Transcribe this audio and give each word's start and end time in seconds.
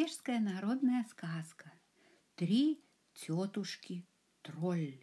Норвежская 0.00 0.40
народная 0.40 1.04
сказка. 1.10 1.70
Три 2.34 2.82
тетушки 3.12 4.06
тролль. 4.40 4.98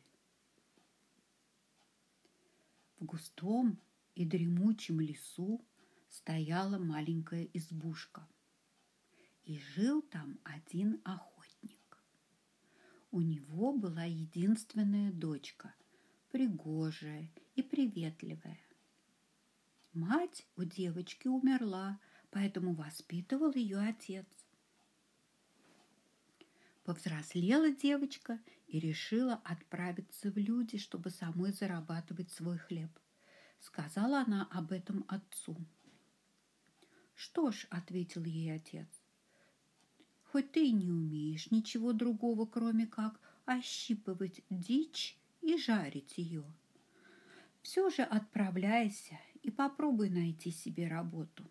В 2.98 3.06
густом 3.06 3.80
и 4.16 4.26
дремучем 4.26 5.00
лесу 5.00 5.64
стояла 6.10 6.80
маленькая 6.80 7.44
избушка. 7.54 8.28
И 9.44 9.60
жил 9.60 10.02
там 10.02 10.40
один 10.44 11.00
охотник. 11.06 12.04
У 13.12 13.22
него 13.22 13.74
была 13.74 14.06
единственная 14.06 15.12
дочка, 15.12 15.76
пригожая 16.32 17.30
и 17.54 17.62
приветливая. 17.62 18.60
Мать 19.94 20.48
у 20.56 20.64
девочки 20.64 21.28
умерла, 21.28 22.00
поэтому 22.32 22.74
воспитывал 22.74 23.54
ее 23.54 23.78
отец. 23.78 24.26
Повзрослела 26.88 27.70
девочка 27.72 28.40
и 28.70 28.80
решила 28.80 29.42
отправиться 29.44 30.32
в 30.32 30.38
люди, 30.38 30.78
чтобы 30.78 31.10
самой 31.10 31.52
зарабатывать 31.52 32.32
свой 32.32 32.58
хлеб. 32.58 32.90
Сказала 33.60 34.22
она 34.22 34.48
об 34.54 34.72
этом 34.72 35.04
отцу. 35.10 35.58
«Что 37.14 37.52
ж»,— 37.52 37.68
ответил 37.72 38.24
ей 38.24 38.56
отец,— 38.56 38.88
«хоть 40.32 40.54
ты 40.54 40.68
и 40.68 40.72
не 40.72 40.90
умеешь 40.90 41.52
ничего 41.52 41.92
другого, 41.92 42.46
кроме 42.46 42.88
как 42.88 43.20
ощипывать 43.44 44.42
дичь 44.50 45.18
и 45.42 45.58
жарить 45.58 46.18
ее, 46.18 46.46
все 47.64 47.90
же 47.90 48.04
отправляйся 48.04 49.20
и 49.44 49.52
попробуй 49.52 50.10
найти 50.10 50.52
себе 50.52 50.88
работу». 50.88 51.44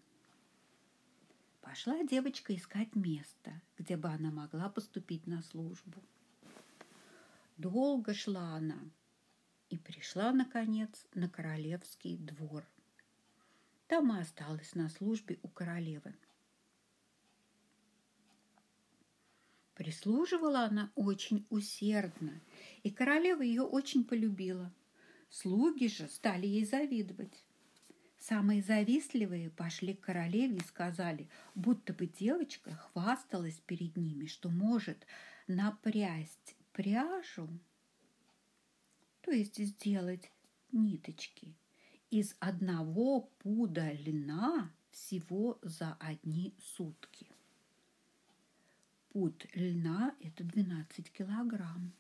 Пошла 1.66 2.04
девочка 2.04 2.54
искать 2.54 2.94
место, 2.94 3.60
где 3.76 3.96
бы 3.96 4.08
она 4.08 4.30
могла 4.30 4.68
поступить 4.68 5.26
на 5.26 5.42
службу. 5.42 6.00
Долго 7.56 8.14
шла 8.14 8.54
она 8.54 8.78
и 9.68 9.76
пришла, 9.76 10.32
наконец, 10.32 11.08
на 11.12 11.28
королевский 11.28 12.18
двор. 12.18 12.64
Там 13.88 14.16
и 14.16 14.20
осталась 14.20 14.76
на 14.76 14.88
службе 14.88 15.40
у 15.42 15.48
королевы. 15.48 16.14
Прислуживала 19.74 20.60
она 20.66 20.92
очень 20.94 21.48
усердно, 21.50 22.40
и 22.84 22.92
королева 22.92 23.42
ее 23.42 23.62
очень 23.62 24.04
полюбила. 24.04 24.72
Слуги 25.30 25.88
же 25.88 26.06
стали 26.06 26.46
ей 26.46 26.64
завидовать. 26.64 27.44
Самые 28.28 28.60
завистливые 28.60 29.50
пошли 29.50 29.94
к 29.94 30.00
королеве 30.00 30.56
и 30.56 30.64
сказали, 30.64 31.28
будто 31.54 31.92
бы 31.94 32.08
девочка 32.08 32.74
хвасталась 32.74 33.60
перед 33.66 33.96
ними, 33.96 34.26
что 34.26 34.48
может 34.48 35.06
напрясть 35.46 36.56
пряжу, 36.72 37.48
то 39.20 39.30
есть 39.30 39.64
сделать 39.64 40.32
ниточки 40.72 41.54
из 42.10 42.34
одного 42.40 43.30
пуда 43.38 43.92
льна 43.92 44.72
всего 44.90 45.60
за 45.62 45.96
одни 46.00 46.52
сутки. 46.58 47.28
Пуд 49.10 49.46
льна– 49.54 50.16
это 50.20 50.42
12 50.42 51.12
килограмм, 51.12 51.92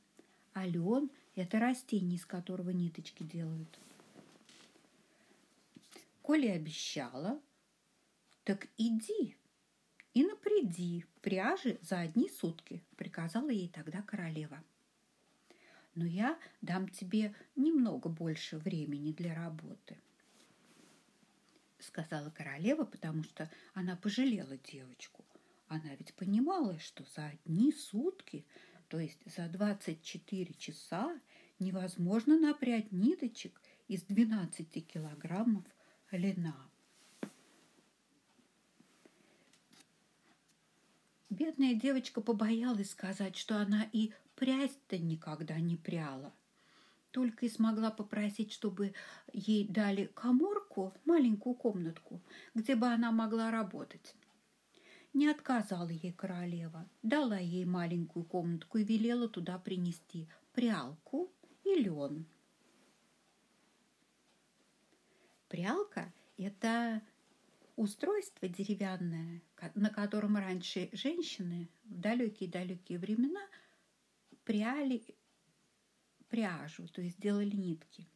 а 0.54 0.66
лен– 0.66 1.08
это 1.36 1.60
растение, 1.60 2.16
из 2.16 2.26
которого 2.26 2.70
ниточки 2.70 3.22
делают– 3.22 3.78
коли 6.26 6.48
обещала, 6.48 7.40
так 8.42 8.66
иди 8.78 9.36
и 10.12 10.24
напряди 10.24 11.04
пряжи 11.20 11.78
за 11.82 12.00
одни 12.00 12.28
сутки, 12.28 12.82
приказала 12.96 13.50
ей 13.50 13.68
тогда 13.68 14.02
королева. 14.02 14.64
Но 15.94 16.04
я 16.04 16.36
дам 16.62 16.88
тебе 16.88 17.32
немного 17.54 18.08
больше 18.08 18.58
времени 18.58 19.12
для 19.12 19.36
работы, 19.36 19.96
сказала 21.78 22.30
королева, 22.30 22.84
потому 22.84 23.22
что 23.22 23.48
она 23.74 23.94
пожалела 23.94 24.56
девочку. 24.56 25.24
Она 25.68 25.94
ведь 25.94 26.12
понимала, 26.14 26.80
что 26.80 27.04
за 27.14 27.26
одни 27.26 27.70
сутки, 27.70 28.44
то 28.88 28.98
есть 28.98 29.20
за 29.36 29.48
24 29.48 30.54
часа, 30.54 31.20
невозможно 31.60 32.36
напрять 32.36 32.90
ниточек 32.90 33.60
из 33.86 34.02
12 34.02 34.84
килограммов 34.88 35.64
льна. 36.10 36.56
Бедная 41.30 41.74
девочка 41.74 42.20
побоялась 42.20 42.90
сказать, 42.90 43.36
что 43.36 43.58
она 43.58 43.86
и 43.92 44.12
прясть-то 44.36 44.98
никогда 44.98 45.58
не 45.58 45.76
пряла. 45.76 46.32
Только 47.10 47.46
и 47.46 47.50
смогла 47.50 47.90
попросить, 47.90 48.52
чтобы 48.52 48.94
ей 49.32 49.66
дали 49.68 50.06
коморку, 50.14 50.94
маленькую 51.04 51.54
комнатку, 51.54 52.22
где 52.54 52.74
бы 52.74 52.86
она 52.86 53.10
могла 53.10 53.50
работать. 53.50 54.14
Не 55.12 55.28
отказала 55.28 55.88
ей 55.88 56.12
королева, 56.12 56.88
дала 57.02 57.38
ей 57.38 57.64
маленькую 57.64 58.24
комнатку 58.24 58.78
и 58.78 58.84
велела 58.84 59.28
туда 59.28 59.58
принести 59.58 60.28
прялку 60.52 61.32
и 61.64 61.74
лен. 61.74 62.26
Прялка– 65.56 66.12
это 66.36 67.00
устройство 67.76 68.46
деревянное, 68.46 69.40
на 69.74 69.88
котором 69.88 70.36
раньше 70.36 70.90
женщины 70.92 71.70
в 71.84 71.98
далекие-далекие 71.98 72.98
времена 72.98 73.40
пряли 74.44 75.02
пряжу, 76.28 76.86
то 76.88 77.00
есть 77.00 77.18
делали 77.18 77.56
нитки. 77.56 78.06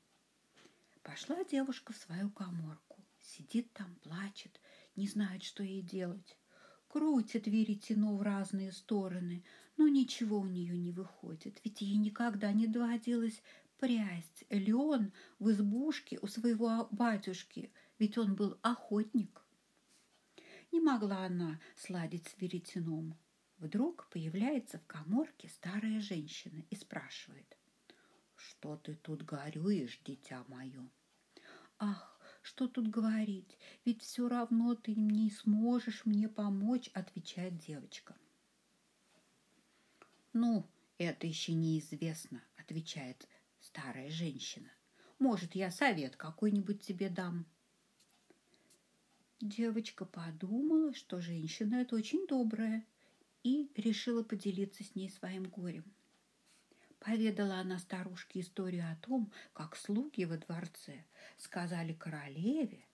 Пошла 1.02 1.42
девушка 1.44 1.94
в 1.94 1.96
свою 1.96 2.28
коморку, 2.28 3.02
сидит 3.22 3.72
там, 3.72 3.94
плачет, 4.02 4.60
не 4.94 5.08
знает, 5.08 5.42
что 5.42 5.62
ей 5.62 5.80
делать. 5.80 6.36
Крутит 6.88 7.46
веретено 7.46 8.18
в 8.18 8.22
разные 8.22 8.70
стороны, 8.70 9.44
но 9.78 9.88
ничего 9.88 10.40
у 10.40 10.46
нее 10.46 10.76
не 10.76 10.92
выходит, 10.92 11.58
ведь 11.64 11.80
ей 11.80 11.96
никогда 11.96 12.52
не 12.52 12.66
доводилось 12.66 13.40
прясть 13.80 14.44
лен 14.50 15.12
в 15.38 15.50
избушке 15.50 16.18
у 16.20 16.26
своего 16.26 16.86
батюшки, 16.90 17.72
ведь 17.98 18.18
он 18.18 18.34
был 18.34 18.58
охотник. 18.62 19.42
Не 20.70 20.80
могла 20.80 21.24
она 21.24 21.58
сладить 21.76 22.28
с 22.28 22.40
веретеном. 22.40 23.16
Вдруг 23.58 24.08
появляется 24.10 24.78
в 24.78 24.86
коморке 24.86 25.48
старая 25.48 26.00
женщина 26.00 26.62
и 26.70 26.76
спрашивает, 26.76 27.56
«Что 28.36 28.76
ты 28.76 28.94
тут 28.94 29.22
горюешь, 29.22 30.00
дитя 30.04 30.44
мое?» 30.48 30.88
«Ах, 31.78 32.20
что 32.42 32.68
тут 32.68 32.88
говорить, 32.88 33.58
ведь 33.84 34.02
все 34.02 34.28
равно 34.28 34.74
ты 34.74 34.94
не 34.94 35.30
сможешь 35.30 36.04
мне 36.04 36.28
помочь», 36.28 36.90
отвечает 36.92 37.58
девочка. 37.58 38.14
«Ну, 40.32 40.66
это 40.98 41.26
еще 41.26 41.52
неизвестно», 41.54 42.42
отвечает 42.56 43.26
старая 43.70 44.10
женщина. 44.10 44.70
Может, 45.18 45.54
я 45.54 45.70
совет 45.70 46.16
какой-нибудь 46.16 46.82
тебе 46.82 47.08
дам?» 47.08 47.46
Девочка 49.40 50.04
подумала, 50.04 50.92
что 50.92 51.20
женщина 51.20 51.76
это 51.76 51.96
очень 51.96 52.26
добрая, 52.26 52.84
и 53.42 53.70
решила 53.74 54.22
поделиться 54.22 54.84
с 54.84 54.94
ней 54.94 55.08
своим 55.08 55.44
горем. 55.44 55.84
Поведала 56.98 57.60
она 57.60 57.78
старушке 57.78 58.40
историю 58.40 58.84
о 58.90 58.96
том, 58.96 59.32
как 59.54 59.76
слуги 59.76 60.24
во 60.24 60.36
дворце 60.36 61.04
сказали 61.38 61.94
королеве, 61.94 62.84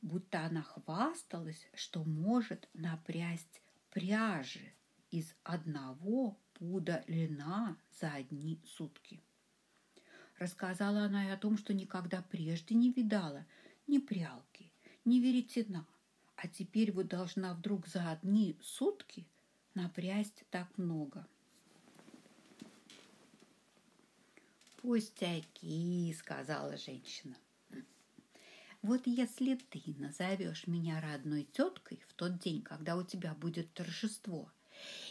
будто 0.00 0.46
она 0.46 0.62
хвасталась, 0.62 1.68
что 1.74 2.04
может 2.04 2.68
напрясть 2.72 3.60
пряжи 3.90 4.72
из 5.10 5.34
одного 5.42 6.38
пуда 6.54 7.04
льна 7.06 7.76
за 8.00 8.12
одни 8.12 8.62
сутки. 8.64 9.22
Рассказала 10.40 11.02
она 11.02 11.26
и 11.26 11.30
о 11.30 11.36
том, 11.36 11.58
что 11.58 11.74
никогда 11.74 12.22
прежде 12.22 12.74
не 12.74 12.90
видала 12.90 13.44
ни 13.86 13.98
прялки, 13.98 14.72
ни 15.04 15.18
веретена, 15.18 15.86
а 16.34 16.48
теперь 16.48 16.92
вот 16.92 17.08
должна 17.08 17.52
вдруг 17.52 17.86
за 17.86 18.10
одни 18.10 18.56
сутки 18.62 19.26
напрясть 19.74 20.44
так 20.50 20.66
много. 20.78 21.26
«Пустяки»,— 24.78 26.14
сказала 26.18 26.78
женщина. 26.78 27.36
«Вот 28.80 29.06
если 29.06 29.56
ты 29.56 29.82
назовешь 29.98 30.66
меня 30.66 31.02
родной 31.02 31.44
теткой 31.44 32.02
в 32.08 32.14
тот 32.14 32.38
день, 32.38 32.62
когда 32.62 32.96
у 32.96 33.04
тебя 33.04 33.34
будет 33.34 33.74
торжество, 33.74 34.50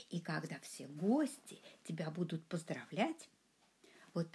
и 0.10 0.20
когда 0.20 0.60
все 0.62 0.88
гости 0.88 1.62
тебя 1.84 2.10
будут 2.10 2.44
поздравлять, 2.48 3.30
вот 4.16 4.28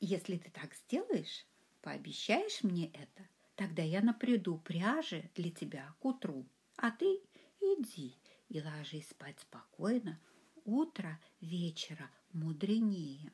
если 0.00 0.36
ты 0.36 0.50
так 0.50 0.74
сделаешь, 0.74 1.46
пообещаешь 1.80 2.62
мне 2.62 2.90
это, 2.90 3.28
тогда 3.56 3.82
я 3.82 4.00
напряду 4.00 4.58
пряжи 4.58 5.30
для 5.34 5.50
тебя 5.50 5.94
к 6.00 6.04
утру. 6.04 6.48
А 6.76 6.90
ты 6.90 7.20
иди 7.60 8.16
и 8.48 8.60
ложись 8.60 9.08
спать 9.08 9.40
спокойно, 9.40 10.20
утро 10.64 11.20
вечера 11.40 12.10
мудренее. 12.32 13.32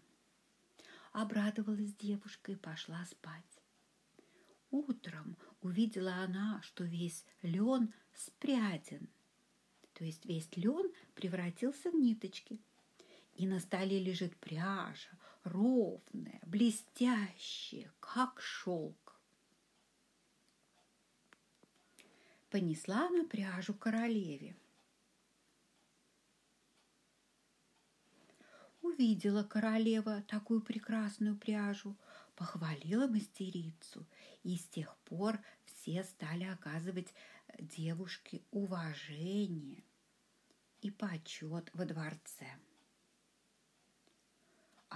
Обрадовалась 1.12 1.94
девушка 1.94 2.52
и 2.52 2.56
пошла 2.56 3.04
спать. 3.04 3.44
Утром 4.70 5.36
увидела 5.60 6.14
она, 6.14 6.60
что 6.62 6.84
весь 6.84 7.24
лен 7.42 7.94
спрятен, 8.12 9.08
то 9.92 10.04
есть 10.04 10.26
весь 10.26 10.48
лен 10.56 10.90
превратился 11.14 11.90
в 11.90 11.94
ниточки. 11.94 12.60
И 13.34 13.46
на 13.46 13.60
столе 13.60 13.98
лежит 13.98 14.36
пряжа, 14.36 15.18
ровная, 15.44 16.40
блестящая, 16.46 17.92
как 18.00 18.40
шелк. 18.40 19.20
Понесла 22.50 23.06
она 23.06 23.24
пряжу 23.24 23.74
королеве. 23.74 24.56
Увидела 28.82 29.42
королева 29.42 30.22
такую 30.22 30.60
прекрасную 30.60 31.36
пряжу, 31.36 31.96
похвалила 32.36 33.06
мастерицу, 33.06 34.06
и 34.42 34.56
с 34.56 34.66
тех 34.68 34.96
пор 35.04 35.38
все 35.64 36.04
стали 36.04 36.44
оказывать 36.44 37.12
девушке 37.58 38.42
уважение 38.50 39.82
и 40.80 40.90
почет 40.90 41.70
во 41.72 41.84
дворце. 41.86 42.46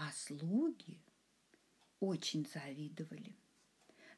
А 0.00 0.12
слуги 0.12 1.02
очень 1.98 2.46
завидовали. 2.46 3.36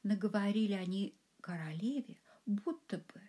Наговорили 0.03 0.75
они 0.75 1.19
королеве, 1.41 2.21
будто 2.45 2.99
бы 2.99 3.23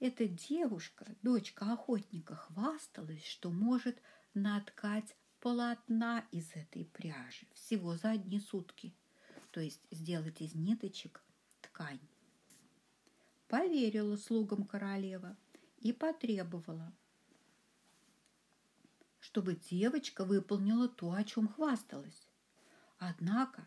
эта 0.00 0.28
девушка, 0.28 1.16
дочка 1.22 1.72
охотника, 1.72 2.36
хвасталась, 2.36 3.24
что 3.24 3.50
может 3.50 4.02
наткать 4.34 5.16
полотна 5.40 6.28
из 6.30 6.54
этой 6.54 6.84
пряжи 6.84 7.46
всего 7.54 7.96
за 7.96 8.10
одни 8.10 8.38
сутки, 8.38 8.94
то 9.50 9.60
есть 9.60 9.80
сделать 9.90 10.42
из 10.42 10.54
ниточек 10.54 11.24
ткань. 11.62 12.06
Поверила 13.48 14.16
слугам 14.16 14.66
королева 14.66 15.38
и 15.78 15.94
потребовала, 15.94 16.94
чтобы 19.24 19.56
девочка 19.56 20.24
выполнила 20.24 20.88
то, 20.88 21.12
о 21.12 21.24
чем 21.24 21.48
хвасталась. 21.48 22.28
Однако 22.98 23.66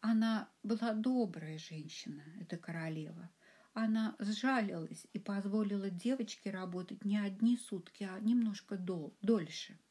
она 0.00 0.48
была 0.62 0.94
добрая 0.94 1.58
женщина, 1.58 2.22
эта 2.40 2.56
королева. 2.56 3.30
Она 3.74 4.16
сжалилась 4.18 5.06
и 5.12 5.18
позволила 5.18 5.90
девочке 5.90 6.50
работать 6.50 7.04
не 7.04 7.18
одни 7.18 7.58
сутки, 7.58 8.04
а 8.04 8.18
немножко 8.20 8.76
дол 8.76 9.14
дольше– 9.20 9.78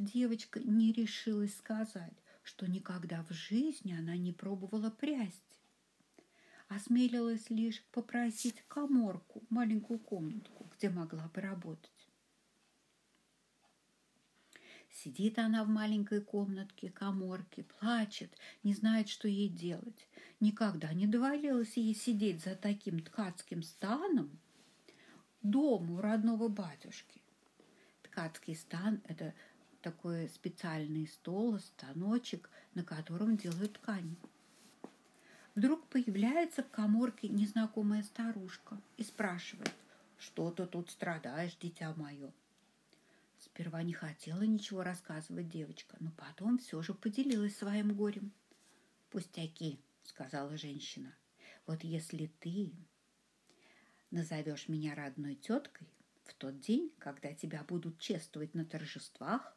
девочка 0.00 0.60
не 0.60 0.92
решилась 0.92 1.56
сказать, 1.56 2.16
что 2.42 2.66
никогда 2.66 3.22
в 3.24 3.32
жизни 3.32 3.92
она 3.92 4.16
не 4.16 4.32
пробовала 4.32 4.90
прясть. 4.90 5.60
Осмелилась 6.68 7.50
лишь 7.50 7.84
попросить 7.90 8.62
коморку, 8.68 9.42
маленькую 9.50 9.98
комнатку, 9.98 10.70
где 10.76 10.88
могла 10.88 11.28
поработать. 11.28 11.99
Сидит 15.02 15.38
она 15.38 15.64
в 15.64 15.68
маленькой 15.68 16.20
комнатке, 16.20 16.90
коморке, 16.90 17.62
плачет, 17.62 18.30
не 18.62 18.74
знает, 18.74 19.08
что 19.08 19.28
ей 19.28 19.48
делать. 19.48 20.06
Никогда 20.40 20.92
не 20.92 21.06
доводилось 21.06 21.78
ей 21.78 21.94
сидеть 21.94 22.44
за 22.44 22.54
таким 22.54 23.00
ткацким 23.00 23.62
станом 23.62 24.38
дому 25.40 26.02
родного 26.02 26.48
батюшки. 26.48 27.22
Ткацкий 28.02 28.54
стан– 28.54 29.00
это 29.08 29.32
такой 29.80 30.28
специальный 30.28 31.06
стол, 31.06 31.58
станочек, 31.60 32.50
на 32.74 32.84
котором 32.84 33.38
делают 33.38 33.72
ткань. 33.74 34.16
Вдруг 35.54 35.86
появляется 35.86 36.62
в 36.62 36.68
коморке 36.68 37.30
незнакомая 37.30 38.02
старушка 38.02 38.78
и 38.98 39.02
спрашивает, 39.02 39.72
что 40.18 40.50
ты 40.50 40.66
тут 40.66 40.90
страдаешь, 40.90 41.56
дитя 41.58 41.94
мое? 41.96 42.30
Сперва 43.52 43.82
не 43.82 43.92
хотела 43.92 44.42
ничего 44.42 44.82
рассказывать 44.82 45.48
девочка, 45.48 45.96
но 46.00 46.12
потом 46.12 46.58
все 46.58 46.80
же 46.82 46.94
поделилась 46.94 47.56
своим 47.56 47.94
горем. 47.94 48.32
«Пустяки»,— 49.10 49.80
сказала 50.04 50.56
женщина. 50.56 51.14
«Вот 51.66 51.82
если 51.82 52.26
ты 52.38 52.72
назовешь 54.10 54.68
меня 54.68 54.94
родной 54.94 55.34
теткой, 55.34 55.88
в 56.24 56.34
тот 56.34 56.60
день, 56.60 56.92
когда 56.98 57.34
тебя 57.34 57.64
будут 57.64 57.98
чествовать 57.98 58.54
на 58.54 58.64
торжествах, 58.64 59.56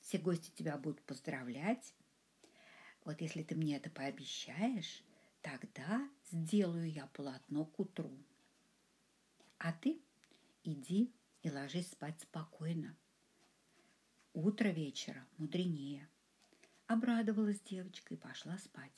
все 0.00 0.18
гости 0.18 0.50
тебя 0.54 0.78
будут 0.78 1.02
поздравлять. 1.02 1.94
Вот 3.04 3.20
если 3.20 3.42
ты 3.42 3.54
мне 3.54 3.76
это 3.76 3.90
пообещаешь, 3.90 5.04
тогда 5.42 6.08
сделаю 6.30 6.90
я 6.90 7.06
полотно 7.08 7.66
к 7.66 7.78
утру. 7.78 8.16
А 9.58 9.72
ты 9.72 10.00
иди 10.64 11.12
и 11.42 11.50
ложись 11.50 11.90
спать 11.90 12.20
спокойно. 12.22 12.96
Утро 14.34 14.68
вечера 14.68 15.26
мудренее. 15.38 16.08
Обрадовалась 16.86 17.60
девочка 17.60 18.14
и 18.14 18.16
пошла 18.16 18.56
спать. 18.58 18.92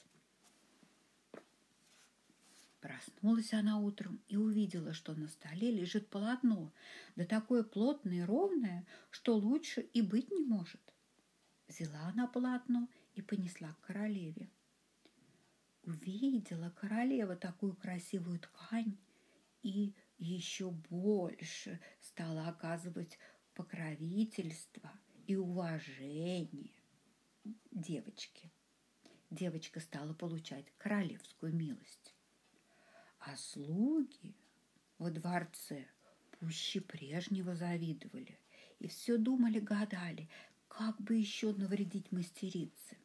Проснулась 2.81 3.53
она 3.53 3.79
утром 3.79 4.21
и 4.29 4.37
увидела, 4.37 4.93
что 4.93 5.15
на 5.15 5.29
столе 5.29 5.71
лежит 5.71 6.09
полотно, 6.09 6.73
да 7.15 7.25
такое 7.25 7.63
плотное 7.63 8.19
и 8.19 8.23
ровное, 8.23 8.87
что 9.11 9.37
лучше 9.37 9.83
и 9.83 10.03
быть 10.03 10.31
не 10.31 10.45
может. 10.45 10.81
Взяла 11.69 12.09
она 12.09 12.27
полотно 12.27 12.89
и 13.15 13.23
понесла 13.23 13.73
к 13.75 13.87
королеве. 13.87 14.51
Увидела 15.85 16.71
королева 16.71 17.37
такую 17.37 17.75
красивую 17.77 18.41
ткань 18.41 18.97
и 19.63 19.95
еще 20.19 20.71
больше 20.71 21.81
стала 22.01 22.49
оказывать 22.49 23.19
покровительство 23.55 24.91
и 25.31 25.37
уважение 25.37 26.73
девочке. 27.71 28.51
Девочка 29.31 29.79
стала 29.79 30.13
получать 30.13 30.67
королевскую 30.77 31.55
милость. 31.55 32.17
А 33.21 33.37
слуги 33.37 34.35
во 34.99 35.09
дворце 35.09 35.87
пуще 36.33 36.81
прежнего 36.81 37.55
завидовали 37.55 38.41
и 38.81 38.89
все 38.89 39.19
думали-гадали, 39.19 40.29
как 40.67 41.01
бы 41.01 41.15
еще 41.15 41.53
навредить 41.53 42.11
мастерице. 42.11 42.97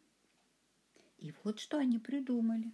И 1.20 1.32
вот 1.44 1.60
что 1.60 1.78
они 1.78 2.00
придумали. 2.00 2.74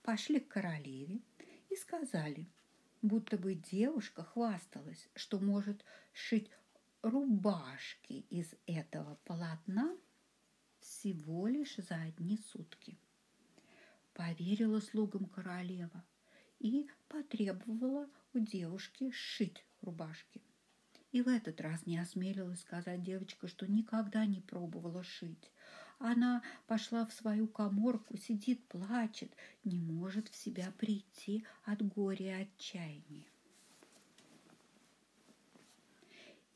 Пошли 0.00 0.40
к 0.40 0.48
королеве 0.48 1.20
и 1.68 1.76
сказали, 1.76 2.48
будто 3.02 3.36
бы 3.36 3.54
девушка 3.54 4.24
хвасталась, 4.24 5.10
что 5.14 5.40
может 5.40 5.84
шить 6.14 6.50
рубашки 7.02 8.24
из 8.30 8.54
этого 8.66 9.18
полотна 9.24 9.96
всего 10.80 11.46
лишь 11.46 11.76
за 11.76 11.96
одни 11.96 12.38
сутки. 12.38 12.98
Поверила 14.12 14.80
слугам 14.80 15.26
королева– 15.26 16.04
и 16.58 16.88
потребовала 17.08 18.08
у 18.32 18.38
девушки 18.38 19.10
сшить 19.10 19.64
рубашки. 19.82 20.42
И 21.12 21.22
в 21.22 21.28
этот 21.28 21.60
раз 21.60 21.86
не 21.86 21.98
осмелилась 21.98 22.60
сказать 22.60 23.02
девочка, 23.02 23.48
что 23.48 23.66
никогда 23.66 24.26
не 24.26 24.40
пробовала 24.40 25.02
шить. 25.02 25.50
Она 25.98 26.42
пошла 26.66 27.06
в 27.06 27.12
свою 27.12 27.48
коморку, 27.48 28.18
сидит, 28.18 28.66
плачет, 28.68 29.34
не 29.64 29.78
может 29.78 30.28
в 30.28 30.36
себя 30.36 30.72
прийти 30.76 31.44
от 31.64 31.80
горя 31.82 32.40
и 32.40 32.42
отчаяния. 32.42 33.26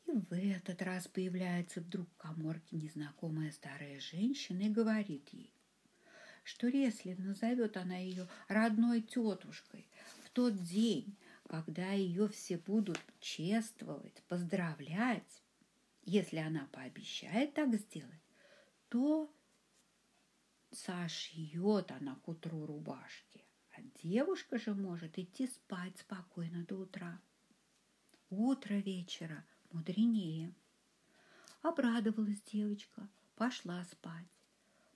в 0.19 0.33
этот 0.33 0.81
раз 0.81 1.07
появляется 1.07 1.79
вдруг 1.79 2.09
в 2.09 2.17
коморке 2.17 2.75
незнакомая 2.75 3.51
старая 3.51 3.99
женщина 3.99 4.63
и 4.63 4.69
говорит 4.69 5.29
ей, 5.29 5.53
что 6.43 6.67
если 6.67 7.13
назовет 7.13 7.77
она 7.77 7.97
ее 7.97 8.27
родной 8.47 9.01
тетушкой 9.01 9.87
в 10.25 10.29
тот 10.31 10.61
день, 10.61 11.17
когда 11.47 11.91
ее 11.91 12.27
все 12.27 12.57
будут 12.57 12.99
чествовать, 13.19 14.21
поздравлять, 14.27 15.43
если 16.03 16.37
она 16.37 16.67
пообещает 16.71 17.53
так 17.53 17.73
сделать, 17.75 18.21
то 18.89 19.33
сошьет 20.71 21.91
она 21.91 22.15
к 22.15 22.27
утру 22.27 22.65
рубашки, 22.65 23.45
а 23.71 23.81
девушка 24.03 24.57
же 24.57 24.73
может 24.73 25.17
идти 25.17 25.47
спать 25.47 25.97
спокойно 25.99 26.65
до 26.65 26.75
утра. 26.75 27.21
Утро 28.29 28.75
вечера 28.75 29.45
мудренее. 29.73 30.53
Обрадовалась 31.61 32.41
девочка, 32.43 33.09
пошла 33.35 33.83
спать. 33.85 34.27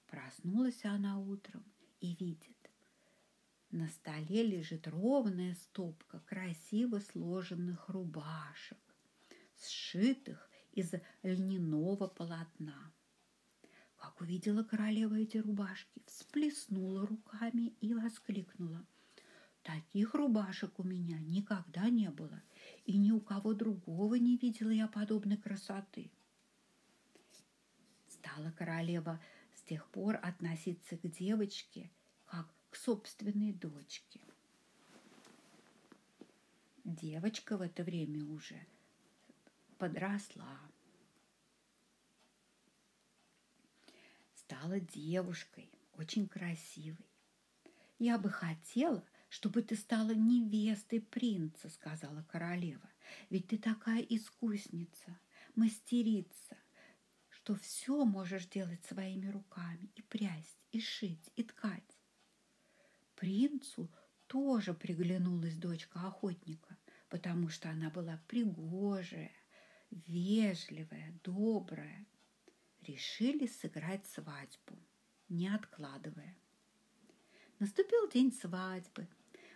Проснулась 0.08 0.84
она 0.86 1.20
утром 1.20 1.64
и 2.00 2.16
видит. 2.16 2.56
На 3.72 3.88
столе 3.90 4.44
лежит 4.44 4.88
ровная 4.88 5.56
стопка 5.56 6.20
красиво 6.22 7.00
сложенных 7.00 7.90
рубашек, 7.90 8.80
сшитых 9.58 10.50
из 10.72 10.94
льняного 11.24 12.08
полотна. 12.08 12.94
Как 13.98 14.22
увидела 14.22 14.64
королева 14.64 15.16
эти 15.16 15.38
рубашки, 15.38 16.02
всплеснула 16.06 17.06
руками 17.06 17.76
и 17.82 17.94
воскликнула. 17.94 18.86
Таких 19.66 20.14
рубашек 20.14 20.78
у 20.78 20.84
меня 20.84 21.18
никогда 21.18 21.90
не 21.90 22.12
было, 22.12 22.40
и 22.86 22.98
ни 22.98 23.10
у 23.10 23.20
кого 23.20 23.56
другого 23.56 24.14
не 24.14 24.38
видела 24.38 24.70
я 24.70 24.88
подобной 24.88 25.38
красоты. 25.38 26.12
Стала 28.08 28.52
королева 28.52 29.20
с 29.56 29.64
тех 29.64 29.90
пор 29.90 30.20
относиться 30.22 30.98
к 30.98 31.10
девочке 31.10 31.90
как 32.26 32.48
к 32.70 32.76
собственной 32.76 33.54
дочке. 33.54 34.22
Девочка 36.84 37.58
в 37.58 37.64
это 37.64 37.84
время 37.84 38.24
уже 38.24 38.68
подросла. 39.80 40.60
Стала 44.36 44.80
девушкой, 44.80 45.72
очень 45.98 46.28
красивой. 46.28 47.10
Я 47.98 48.20
бы 48.20 48.30
хотела, 48.30 49.04
чтобы 49.36 49.62
ты 49.64 49.76
стала 49.76 50.12
невестой 50.12 51.02
принца, 51.02 51.70
сказала 51.70 52.24
королева. 52.32 52.90
Ведь 53.30 53.50
ты 53.50 53.58
такая 53.58 54.00
искусница, 54.00 55.20
мастерица, 55.56 56.58
что 57.28 57.56
все 57.56 58.06
можешь 58.06 58.48
делать 58.48 58.86
своими 58.86 59.28
руками, 59.28 59.92
и 59.96 60.02
прясть, 60.02 60.58
и 60.72 60.80
шить, 60.80 61.34
и 61.36 61.44
ткать. 61.44 61.98
Принцу 63.16 63.92
тоже 64.28 64.74
приглянулась 64.74 65.58
дочка 65.58 66.00
охотника, 66.08 66.78
потому 67.10 67.50
что 67.50 67.70
она 67.70 67.90
была 67.90 68.22
пригожая, 68.30 69.34
вежливая, 69.92 71.14
добрая. 71.26 72.06
Решили 72.84 73.48
сыграть 73.48 74.06
свадьбу, 74.06 74.80
не 75.28 75.50
откладывая. 75.50 76.38
Наступил 77.60 78.10
день 78.10 78.32
свадьбы. 78.32 79.10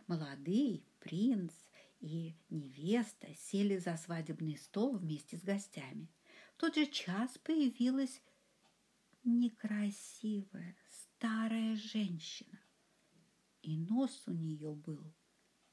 Молодые 0.09 0.81
принц 1.01 1.53
и 1.99 2.35
невеста 2.49 3.27
сели 3.35 3.77
за 3.77 3.95
свадебный 3.95 4.57
стол 4.57 4.97
вместе 4.97 5.37
с 5.37 5.43
гостями. 5.43 6.09
В 6.55 6.61
тот 6.61 6.73
же 6.73 6.87
час 6.87 7.37
появилась 7.37 8.19
некрасивая 9.23 10.75
старая 10.89 11.75
женщина, 11.75 12.59
и 13.61 13.77
нос 13.77 14.23
у 14.25 14.31
нее 14.31 14.73
был 14.73 15.13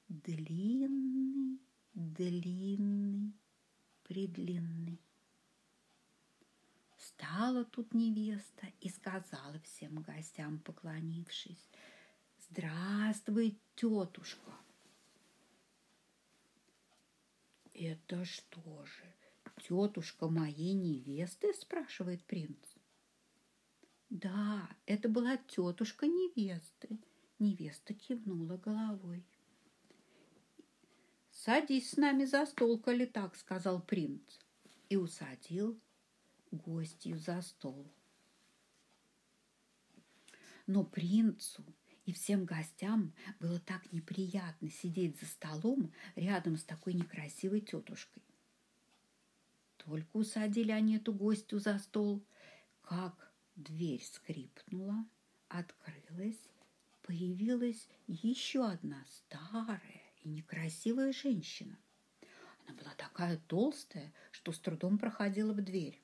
длинный, 0.08 1.58
длинный, 1.94 3.32
предлинный. 4.02 5.00
Стала 6.98 7.64
тут 7.64 7.94
невеста 7.94 8.66
и 8.82 8.90
сказала 8.90 9.58
всем 9.60 10.02
гостям, 10.02 10.58
поклонившись, 10.58 11.70
«Здравствуй, 12.50 13.58
тетушка!» 13.74 14.52
«Это 17.74 18.24
что 18.24 18.84
же, 18.86 19.14
тетушка 19.62 20.28
моей 20.28 20.72
невесты?»– 20.72 21.52
спрашивает 21.54 22.24
принц. 22.24 22.76
«Да, 24.08 24.70
это 24.86 25.08
была 25.08 25.36
тетушка 25.36 26.06
невесты»,– 26.06 26.98
невеста 27.38 27.92
кивнула 27.92 28.56
головой. 28.56 29.26
«Садись 31.30 31.90
с 31.90 31.96
нами 31.96 32.24
за 32.24 32.46
стол, 32.46 32.78
коли 32.78 33.04
так»,– 33.04 33.36
сказал 33.36 33.82
принц, 33.82 34.38
и 34.88 34.96
усадил 34.96 35.78
гостью 36.50 37.18
за 37.18 37.42
стол. 37.42 37.92
Но 40.66 40.82
принцу 40.84 41.62
и 42.06 42.12
всем 42.12 42.44
гостям 42.44 43.12
было 43.40 43.58
так 43.58 43.92
неприятно 43.92 44.70
сидеть 44.70 45.18
за 45.18 45.26
столом 45.26 45.92
рядом 46.14 46.56
с 46.56 46.62
такой 46.62 46.94
некрасивой 46.94 47.60
тетушкой. 47.60 48.22
Только 49.76 50.16
усадили 50.16 50.70
они 50.70 50.96
эту 50.96 51.12
гостю 51.12 51.58
за 51.58 51.78
стол, 51.78 52.24
как 52.82 53.32
дверь 53.56 54.02
скрипнула, 54.04 55.04
открылась, 55.48 56.40
появилась 57.02 57.88
еще 58.06 58.66
одна 58.66 59.04
старая 59.08 60.02
и 60.22 60.28
некрасивая 60.28 61.12
женщина. 61.12 61.76
Она 62.66 62.76
была 62.76 62.94
такая 62.96 63.38
толстая, 63.48 64.12
что 64.30 64.52
с 64.52 64.60
трудом 64.60 64.98
проходила 64.98 65.52
в 65.52 65.60
дверь. 65.62 66.00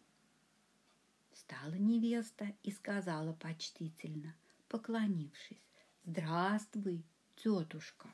Встала 1.32 1.74
невеста 1.74 2.52
и 2.62 2.72
сказала 2.72 3.32
почтительно, 3.34 4.34
поклонившись, 4.68 5.62
«Здравствуй, 6.04 7.04
тетушка!» 7.36 8.10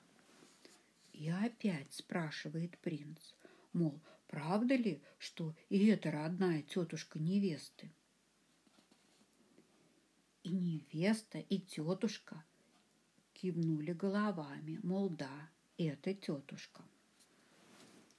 И 1.14 1.30
опять 1.30 1.92
спрашивает 1.94 2.78
принц, 2.78 3.34
мол, 3.72 3.98
правда 4.26 4.74
ли, 4.76 5.02
что 5.18 5.56
и 5.70 5.86
это 5.86 6.10
родная 6.10 6.62
тетушка 6.62 7.18
невесты? 7.18 7.90
И 10.42 10.50
невеста, 10.50 11.38
и 11.38 11.58
тетушка 11.58 12.44
кивнули 13.32 13.92
головами, 13.92 14.78
мол, 14.82 15.08
да, 15.08 15.50
это 15.78 16.12
тетушка. 16.12 16.84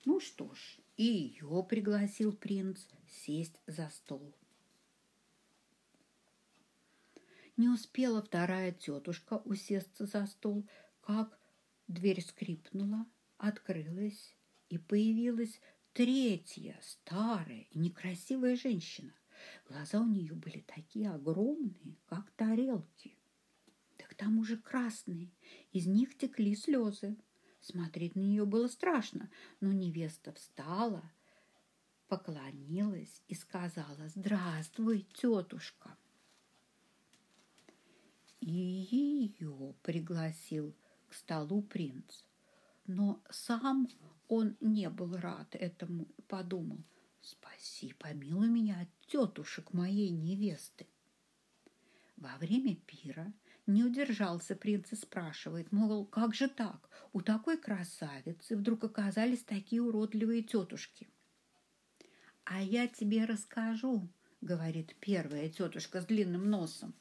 Ну 0.06 0.20
что 0.20 0.52
ж, 0.54 0.80
и 0.98 1.04
ее 1.04 1.64
пригласил 1.70 2.34
принц 2.34 2.86
сесть 3.08 3.60
за 3.68 3.90
стол. 3.90 4.34
Не 7.60 7.68
успела 7.68 8.22
вторая 8.22 8.72
тетушка 8.72 9.42
усесться 9.44 10.06
за 10.06 10.28
стол, 10.28 10.66
как 11.02 11.38
дверь 11.90 12.22
скрипнула, 12.22 13.06
открылась, 13.38 14.34
и 14.70 14.78
появилась 14.78 15.60
третья, 15.92 16.80
старая 16.82 17.68
и 17.70 17.78
некрасивая 17.78 18.56
женщина. 18.56 19.14
Глаза 19.68 20.00
у 20.00 20.08
нее 20.08 20.36
были 20.36 20.62
такие 20.62 21.12
огромные, 21.12 21.98
как 22.06 22.32
тарелки. 22.32 23.18
Да 23.98 24.06
к 24.06 24.16
тому 24.16 24.46
же 24.46 24.56
красные, 24.56 25.30
из 25.74 25.86
них 25.86 26.18
текли 26.18 26.56
слезы. 26.56 27.18
Смотреть 27.60 28.16
на 28.16 28.22
нее 28.22 28.46
было 28.46 28.70
страшно, 28.70 29.30
но 29.60 29.74
невеста 29.74 30.32
встала, 30.32 31.04
поклонилась 32.08 33.22
и 33.28 33.36
сказала 33.36 34.08
«Здравствуй, 34.08 35.06
тетушка!» 35.14 35.98
И 38.42 38.52
ее 38.52 39.76
пригласил 39.84 40.76
к 41.08 41.14
столу 41.14 41.62
принц. 41.62 42.24
Но 42.88 43.22
сам 43.30 43.88
он 44.28 44.56
не 44.62 44.90
был 44.90 45.16
рад 45.18 45.56
этому, 45.56 46.08
подумал, 46.28 46.84
«Спаси, 47.22 47.94
помилуй 47.94 48.48
меня 48.48 48.82
от 48.82 49.08
тетушек 49.08 49.74
моей 49.74 50.10
невесты». 50.10 50.88
Во 52.16 52.38
время 52.38 52.76
пира 52.76 53.34
не 53.68 53.84
удержался 53.84 54.56
принц 54.56 54.92
и 54.94 54.96
спрашивает, 54.96 55.72
мол, 55.72 56.06
как 56.06 56.34
же 56.34 56.48
так? 56.48 56.90
У 57.14 57.22
такой 57.22 57.58
красавицы 57.58 58.56
вдруг 58.56 58.84
оказались 58.84 59.44
такие 59.44 59.82
уродливые 59.82 60.44
тетушки. 60.44 61.10
«А 62.46 62.62
я 62.62 62.88
тебе 62.88 63.26
расскажу»,— 63.26 64.10
говорит 64.42 64.96
первая 65.00 65.50
тетушка 65.50 66.02
с 66.02 66.06
длинным 66.06 66.50
носом 66.50 66.96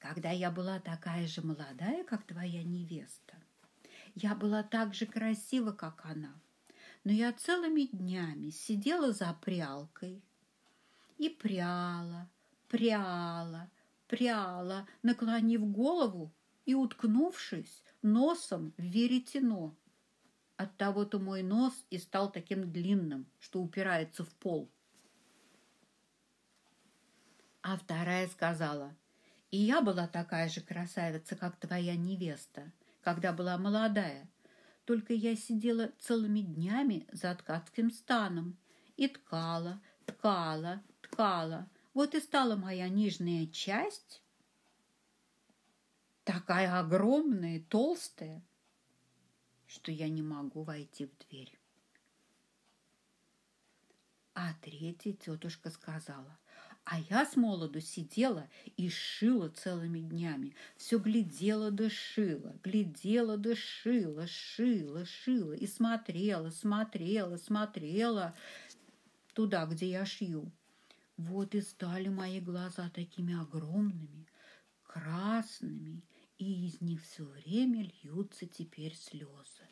когда 0.00 0.30
я 0.30 0.50
была 0.50 0.80
такая 0.80 1.26
же 1.26 1.42
молодая, 1.42 2.04
как 2.04 2.24
твоя 2.24 2.64
невеста. 2.64 3.34
Я 4.14 4.34
была 4.34 4.62
так 4.62 4.94
же 4.94 5.06
красива, 5.06 5.72
как 5.72 6.04
она, 6.04 6.34
но 7.04 7.12
я 7.12 7.32
целыми 7.32 7.82
днями 7.82 8.50
сидела 8.50 9.12
за 9.12 9.32
прялкой 9.34 10.22
и 11.18 11.28
пряла, 11.28 12.28
пряла, 12.68 13.70
пряла, 14.08 14.88
наклонив 15.02 15.70
голову 15.70 16.32
и 16.64 16.74
уткнувшись 16.74 17.84
носом 18.02 18.72
в 18.78 18.82
веретено. 18.82 19.76
Оттого-то 20.56 21.18
мой 21.18 21.42
нос 21.42 21.74
и 21.90 21.98
стал 21.98 22.32
таким 22.32 22.72
длинным, 22.72 23.26
что 23.38 23.62
упирается 23.62 24.24
в 24.24 24.34
пол. 24.34 24.70
А 27.62 27.76
вторая 27.76 28.26
сказала, 28.28 28.94
и 29.50 29.58
я 29.58 29.80
была 29.80 30.06
такая 30.06 30.48
же 30.48 30.60
красавица, 30.60 31.36
как 31.36 31.56
твоя 31.56 31.96
невеста, 31.96 32.70
когда 33.02 33.32
была 33.32 33.58
молодая. 33.58 34.28
Только 34.84 35.12
я 35.12 35.36
сидела 35.36 35.90
целыми 35.98 36.40
днями 36.40 37.06
за 37.12 37.34
ткацким 37.34 37.90
станом 37.90 38.56
и 38.96 39.08
ткала, 39.08 39.80
ткала, 40.06 40.82
ткала. 41.02 41.68
Вот 41.94 42.14
и 42.14 42.20
стала 42.20 42.56
моя 42.56 42.88
нижняя 42.88 43.46
часть 43.46 44.22
такая 46.24 46.78
огромная, 46.78 47.60
толстая, 47.68 48.42
что 49.66 49.90
я 49.90 50.08
не 50.08 50.22
могу 50.22 50.62
войти 50.62 51.06
в 51.06 51.18
дверь. 51.26 51.58
А 54.34 54.54
третья 54.62 55.12
тетушка 55.12 55.70
сказала, 55.70 56.38
а 56.84 56.98
я 57.10 57.24
с 57.24 57.36
молоду 57.36 57.80
сидела 57.80 58.48
и 58.76 58.88
шила 58.88 59.48
целыми 59.48 60.00
днями. 60.00 60.54
Все 60.76 60.98
глядела 60.98 61.70
да 61.70 61.88
шила, 61.88 62.56
глядела 62.64 63.36
да 63.36 63.54
шила, 63.54 64.26
шила, 64.26 65.04
шила 65.04 65.52
и 65.52 65.66
смотрела, 65.66 66.50
смотрела, 66.50 67.36
смотрела 67.36 68.34
туда, 69.34 69.66
где 69.66 69.90
я 69.90 70.04
шью. 70.04 70.50
Вот 71.16 71.54
и 71.54 71.60
стали 71.60 72.08
мои 72.08 72.40
глаза 72.40 72.90
такими 72.90 73.38
огромными, 73.38 74.26
красными, 74.82 76.02
и 76.38 76.66
из 76.66 76.80
них 76.80 77.02
все 77.02 77.24
время 77.24 77.82
льются 78.02 78.46
теперь 78.46 78.96
слезы. 78.96 79.68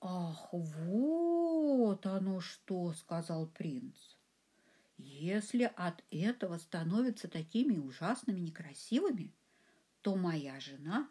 «Ах, 0.00 0.52
вот 0.52 2.04
оно 2.04 2.40
что!»– 2.40 2.92
сказал 2.94 3.46
принц. 3.46 4.13
«Если 4.96 5.64
от 5.64 6.04
этого 6.10 6.58
становятся 6.58 7.28
такими 7.28 7.78
ужасными 7.78 8.40
некрасивыми, 8.40 9.34
то 10.02 10.16
моя 10.16 10.60
жена 10.60 11.10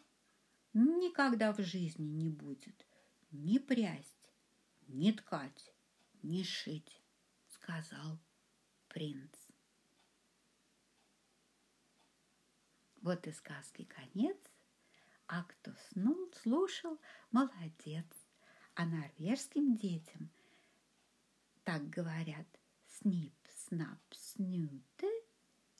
никогда 0.73 1.53
в 1.53 1.61
жизни 1.61 2.05
не 2.05 2.29
будет 2.29 2.85
ни 3.31 3.57
прясть, 3.57 4.31
ни 4.87 5.11
ткать, 5.11 5.73
ни 6.21 6.43
шить»,– 6.43 7.01
сказал 7.47 8.19
принц. 8.87 9.35
Вот 13.03 13.27
и 13.27 13.33
сказки 13.33 13.83
конец, 13.83 14.37
а 15.27 15.43
кто 15.43 15.73
снул, 15.89 16.31
слушал, 16.41 16.97
молодец. 17.31 18.05
А 18.75 18.85
норвежским 18.85 19.75
детям 19.75 20.31
так 21.63 21.89
говорят 21.89 22.47
«снип, 22.87 23.35
snapp 23.73 24.13
snute, 24.13 25.09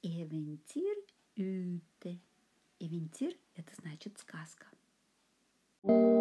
eventýr 0.01 0.97
ute. 1.37 2.19
Eventýr– 2.79 3.37
это 3.55 3.73
значит 3.75 4.17
сказка. 4.17 4.67
thank 5.85 5.97
you 5.97 6.12